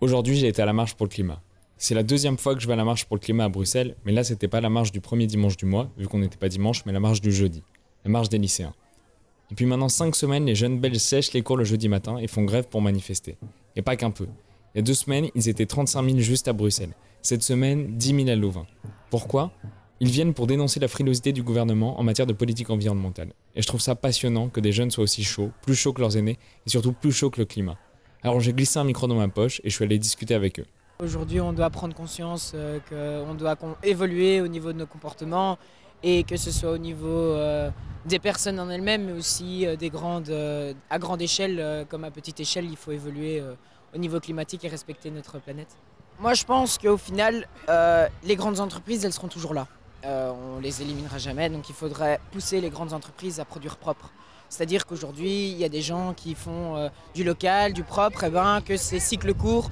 [0.00, 1.42] Aujourd'hui, j'ai été à la marche pour le climat.
[1.76, 3.96] C'est la deuxième fois que je vais à la marche pour le climat à Bruxelles,
[4.06, 6.48] mais là, c'était pas la marche du premier dimanche du mois, vu qu'on n'était pas
[6.48, 7.62] dimanche, mais la marche du jeudi,
[8.06, 8.72] la marche des lycéens.
[9.50, 12.44] Depuis maintenant 5 semaines, les jeunes Belges sèchent les cours le jeudi matin et font
[12.44, 13.36] grève pour manifester.
[13.76, 14.24] Et pas qu'un peu.
[14.74, 16.94] Il y a deux semaines, ils étaient 35 000 juste à Bruxelles.
[17.20, 18.66] Cette semaine, 10 000 à Louvain.
[19.10, 19.52] Pourquoi?
[20.00, 23.34] Ils viennent pour dénoncer la frilosité du gouvernement en matière de politique environnementale.
[23.54, 26.16] Et je trouve ça passionnant que des jeunes soient aussi chauds, plus chauds que leurs
[26.16, 27.76] aînés, et surtout plus chauds que le climat.
[28.22, 30.66] Alors j'ai glissé un micro dans ma poche et je suis allé discuter avec eux.
[31.02, 35.58] Aujourd'hui, on doit prendre conscience euh, qu'on doit évoluer au niveau de nos comportements
[36.02, 37.70] et que ce soit au niveau euh,
[38.04, 42.76] des personnes en elles-mêmes, mais aussi euh, à grande échelle comme à petite échelle, il
[42.76, 43.42] faut évoluer
[43.94, 45.74] au niveau climatique et respecter notre planète.
[46.18, 47.46] Moi, je pense qu'au final,
[48.22, 49.66] les grandes entreprises, elles seront toujours là.
[50.04, 54.10] on les éliminera jamais, donc il faudrait pousser les grandes entreprises à produire propre.
[54.50, 58.60] C'est-à-dire qu'aujourd'hui, il y a des gens qui font du local, du propre, et ben,
[58.60, 59.70] que ces cycles courts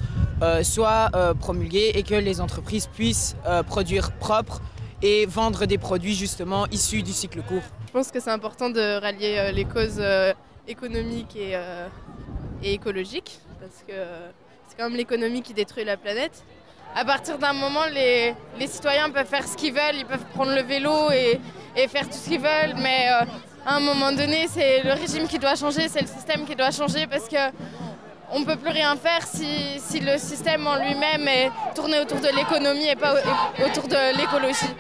[0.63, 3.37] soient promulgués et que les entreprises puissent
[3.67, 4.63] produire propre
[5.03, 7.63] et vendre des produits justement issus du cycle court.
[7.87, 10.33] Je pense que c'est important de rallier euh, les causes euh,
[10.67, 11.87] économiques et, euh,
[12.63, 13.95] écologiques parce que
[14.67, 16.45] c'est quand même l'économie qui détruit la planète.
[16.95, 18.35] À partir d'un moment, les,
[18.67, 21.39] citoyens peuvent faire ce qu'ils veulent, ils peuvent prendre le vélo et
[21.89, 23.09] faire tout ce qu'ils veulent, mais
[23.69, 26.71] à un moment donné, c'est le régime qui doit changer, c'est le système qui doit
[26.71, 27.37] changer parce que
[28.33, 32.29] on ne peut plus rien faire si, le système en lui-même est tourné autour de
[32.35, 33.15] l'économie et pas
[33.67, 34.73] autour de l'écologie.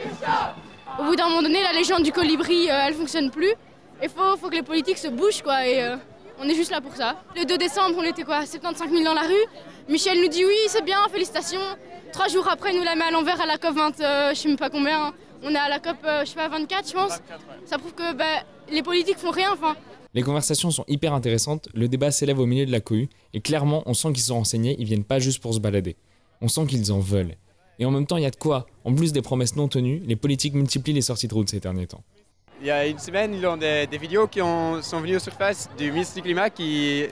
[0.98, 3.52] Au bout d'un moment donné, la légende du colibri, euh, elle fonctionne plus.
[4.02, 5.96] Il faut, faut, que les politiques se bougent, quoi, et euh,
[6.40, 7.16] on est juste là pour ça.
[7.36, 9.44] Le 2 décembre, on était quoi 75 000 dans la rue.
[9.88, 11.60] Michel nous dit oui, c'est bien, félicitations.
[12.12, 14.34] Trois jours après, il nous la met à l'envers à la COP 20, euh, je
[14.34, 15.12] sais même pas combien.
[15.42, 17.20] On est à la COP, je sais pas, 24, je pense.
[17.64, 19.76] Ça prouve que ben, les politiques font rien, enfin.
[20.14, 23.82] Les conversations sont hyper intéressantes, le débat s'élève au milieu de la cohue, et clairement,
[23.86, 25.96] on sent qu'ils sont renseignés, ils viennent pas juste pour se balader.
[26.40, 27.34] On sent qu'ils en veulent.
[27.78, 28.66] Et en même temps, il y a de quoi.
[28.84, 31.86] En plus des promesses non tenues, les politiques multiplient les sorties de route ces derniers
[31.86, 32.02] temps.
[32.60, 35.92] Il y a une semaine, ils ont des, vidéos qui sont venues aux surface du
[35.92, 37.04] ministre du Climat qui,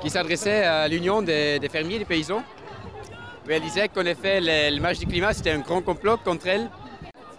[0.00, 2.42] qui s'adressait à l'Union des, fermiers et des paysans.
[3.48, 6.70] Elle disait qu'en effet, le, le du climat, c'était un grand complot contre elle.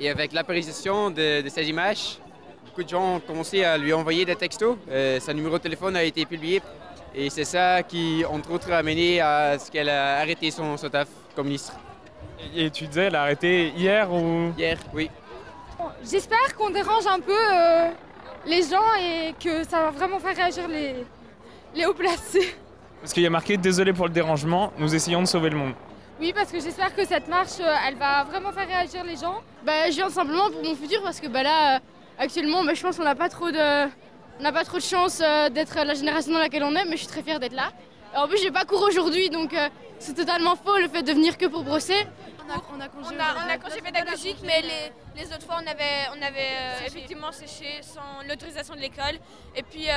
[0.04, 2.18] Et avec l'apparition de, de ces images,
[2.66, 4.76] beaucoup de gens ont commencé à lui envoyer des textos.
[4.90, 6.60] Euh, sa numéro de téléphone a été publié.
[7.14, 10.90] Et c'est ça qui, entre autres, a mené à ce qu'elle a arrêté son, son
[10.90, 11.74] taf comme ministre.
[12.56, 14.52] Et tu disais, elle a arrêté hier ou?
[14.58, 15.08] Hier, oui.
[16.04, 17.90] J'espère qu'on dérange un peu euh,
[18.48, 20.96] les gens et que ça va vraiment faire réagir les,
[21.76, 22.56] les hauts placés.
[23.02, 25.74] Parce qu'il y a marqué Désolé pour le dérangement, nous essayons de sauver le monde.
[26.22, 29.42] Oui, parce que j'espère que cette marche, euh, elle va vraiment faire réagir les gens.
[29.66, 31.80] Bah, je viens simplement pour mon futur parce que bah, là,
[32.20, 33.90] actuellement, je pense qu'on n'a pas trop de,
[34.42, 37.04] n'a pas trop de chance euh, d'être la génération dans laquelle on est, mais je
[37.04, 37.72] suis très fière d'être là.
[38.16, 41.38] En plus, j'ai pas cours aujourd'hui, donc euh, c'est totalement faux le fait de venir
[41.38, 42.08] que pour brosser.
[42.48, 42.88] On a,
[43.58, 44.62] congé, pédagogique, mais
[45.16, 49.18] les, autres fois, on avait, on avait euh, effectivement séché sans l'autorisation de l'école.
[49.56, 49.88] Et puis,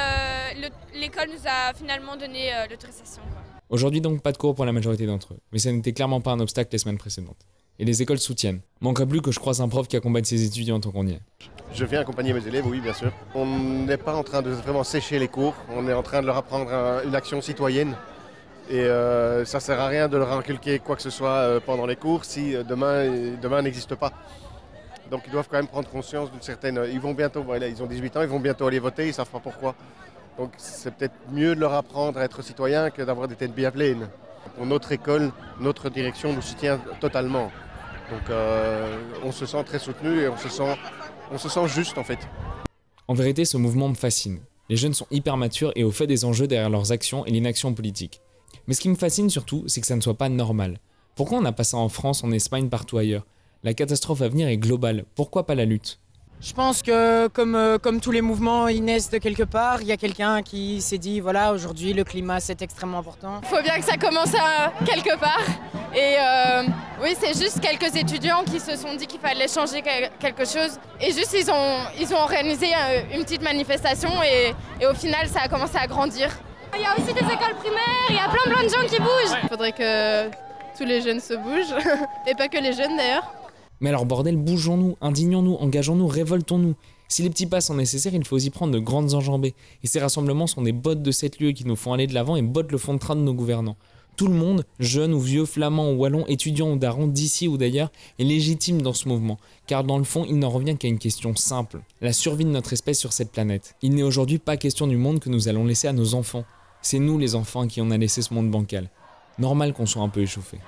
[0.95, 3.23] l'école nous a finalement donné l'autorisation.
[3.71, 6.33] Aujourd'hui, donc, pas de cours pour la majorité d'entre eux, mais ça n'était clairement pas
[6.33, 7.45] un obstacle les semaines précédentes
[7.79, 8.61] et les écoles soutiennent.
[8.81, 11.21] Manquerait plus que je croise un prof qui accompagne ses étudiants tant qu'on y est.
[11.73, 13.13] Je viens accompagner mes élèves, oui, bien sûr.
[13.35, 16.27] On n'est pas en train de vraiment sécher les cours, on est en train de
[16.27, 16.71] leur apprendre
[17.05, 17.97] une action citoyenne.
[18.71, 21.85] Et euh, ça sert à rien de leur inculquer quoi que ce soit euh, pendant
[21.85, 24.11] les cours si euh, demain, demain n'existe pas.
[25.11, 26.81] Donc ils doivent quand même prendre conscience d'une certaine.
[26.91, 29.13] Ils vont bientôt, voilà, ils ont 18 ans, ils vont bientôt aller voter, ils ne
[29.13, 29.75] savent pas pourquoi.
[30.39, 33.71] Donc c'est peut-être mieux de leur apprendre à être citoyen que d'avoir des têtes bien
[33.71, 34.09] pleines.
[34.61, 37.51] Notre école, notre direction nous soutient totalement.
[38.11, 40.77] Donc euh, on se sent très soutenu et on se sent,
[41.33, 42.19] on se sent juste en fait.
[43.09, 44.41] En vérité, ce mouvement me fascine.
[44.69, 47.75] Les jeunes sont hyper matures et au fait des enjeux derrière leurs actions et l'inaction
[47.75, 48.21] politique.
[48.67, 50.79] Mais ce qui me fascine surtout, c'est que ça ne soit pas normal.
[51.17, 53.27] Pourquoi on n'a pas ça en France, en Espagne, partout ailleurs?
[53.63, 55.05] La catastrophe à venir est globale.
[55.15, 56.01] Pourquoi pas la lutte?
[56.41, 59.81] Je pense que comme, euh, comme tous les mouvements, ils naissent de quelque part.
[59.81, 63.41] Il y a quelqu'un qui s'est dit, voilà, aujourd'hui le climat c'est extrêmement important.
[63.43, 65.41] Il faut bien que ça commence à quelque part.
[65.95, 66.63] Et euh,
[67.03, 69.83] oui, c'est juste quelques étudiants qui se sont dit qu'il fallait changer
[70.19, 70.79] quelque chose.
[71.01, 75.29] Et juste, ils ont, ils ont organisé euh, une petite manifestation et, et au final,
[75.29, 76.29] ça a commencé à grandir.
[76.77, 78.99] Il y a aussi des écoles primaires, il y a plein plein de gens qui
[79.01, 79.39] bougent.
[79.45, 80.29] Il faudrait que
[80.77, 81.75] tous les jeunes se bougent,
[82.27, 83.33] et pas que les jeunes d'ailleurs.
[83.81, 86.75] Mais alors bordel, bougeons-nous, indignons-nous, engageons-nous, révoltons-nous.
[87.09, 89.55] Si les petits pas sont nécessaires, il faut y prendre de grandes enjambées.
[89.83, 92.37] Et ces rassemblements sont des bottes de cette lieu qui nous font aller de l'avant
[92.37, 93.77] et bottent le fond de train de nos gouvernants.
[94.17, 97.91] Tout le monde, jeune ou vieux, flamand ou wallon, étudiant ou daron, d'ici ou d'ailleurs,
[98.21, 101.35] est légitime dans ce mouvement, car dans le fond, il n'en revient qu'à une question
[101.35, 103.75] simple, la survie de notre espèce sur cette planète.
[103.83, 106.45] Il n'est aujourd'hui pas question du monde que nous allons laisser à nos enfants.
[106.81, 108.89] C'est nous les enfants qui en a laissé ce monde bancal.
[109.39, 110.59] Normal qu'on soit un peu échauffé.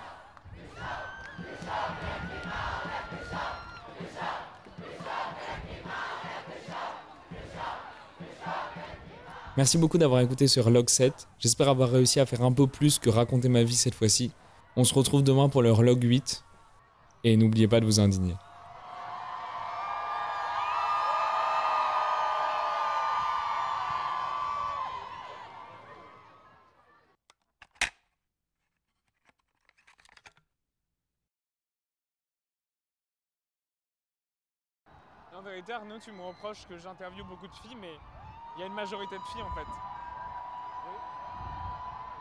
[9.56, 11.28] Merci beaucoup d'avoir écouté sur Log 7.
[11.38, 14.30] J'espère avoir réussi à faire un peu plus que raconter ma vie cette fois-ci.
[14.76, 16.44] On se retrouve demain pour leur Log 8.
[17.24, 18.34] Et n'oubliez pas de vous indigner.
[35.34, 35.72] En vérité,
[36.04, 37.94] tu me reproches que j'interviewe beaucoup de filles, mais
[38.56, 39.66] il y a une majorité de filles en fait.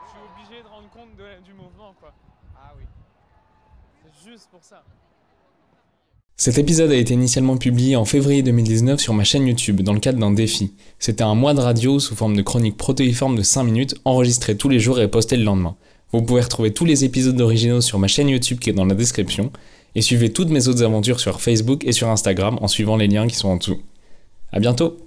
[0.06, 2.14] Je suis obligé de rendre compte de- du mouvement, quoi.
[2.56, 2.84] Ah oui.
[4.04, 4.84] C'est juste pour ça.
[6.38, 10.00] Cet épisode a été initialement publié en février 2019 sur ma chaîne YouTube dans le
[10.02, 10.74] cadre d'un défi.
[11.00, 14.68] C'était un mois de radio sous forme de chronique protéiforme de 5 minutes enregistrée tous
[14.68, 15.76] les jours et postée le lendemain.
[16.12, 18.96] Vous pouvez retrouver tous les épisodes originaux sur ma chaîne YouTube qui est dans la
[18.96, 19.52] description
[19.96, 23.28] et suivez toutes mes autres aventures sur Facebook et sur Instagram en suivant les liens
[23.28, 23.82] qui sont en dessous.
[24.52, 24.98] À bientôt